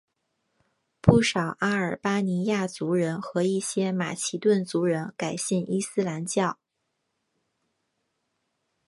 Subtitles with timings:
[0.99, 6.57] 不少阿尔巴尼亚族人和一些马其顿族人改信伊斯兰教。